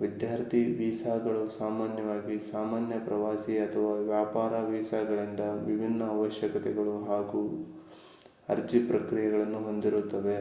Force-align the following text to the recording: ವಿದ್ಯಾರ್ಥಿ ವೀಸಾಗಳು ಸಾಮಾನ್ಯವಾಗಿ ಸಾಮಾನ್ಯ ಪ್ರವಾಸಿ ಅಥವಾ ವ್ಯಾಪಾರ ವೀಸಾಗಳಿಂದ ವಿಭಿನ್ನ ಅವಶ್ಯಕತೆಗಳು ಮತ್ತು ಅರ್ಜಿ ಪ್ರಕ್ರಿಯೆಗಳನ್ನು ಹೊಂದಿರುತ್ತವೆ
ವಿದ್ಯಾರ್ಥಿ 0.00 0.58
ವೀಸಾಗಳು 0.74 1.40
ಸಾಮಾನ್ಯವಾಗಿ 1.54 2.34
ಸಾಮಾನ್ಯ 2.44 2.98
ಪ್ರವಾಸಿ 3.02 3.54
ಅಥವಾ 3.60 3.90
ವ್ಯಾಪಾರ 4.04 4.60
ವೀಸಾಗಳಿಂದ 4.68 5.40
ವಿಭಿನ್ನ 5.64 6.04
ಅವಶ್ಯಕತೆಗಳು 6.14 6.94
ಮತ್ತು 7.06 7.40
ಅರ್ಜಿ 8.48 8.80
ಪ್ರಕ್ರಿಯೆಗಳನ್ನು 8.88 9.62
ಹೊಂದಿರುತ್ತವೆ 9.66 10.38